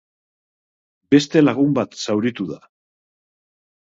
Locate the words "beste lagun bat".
1.15-1.97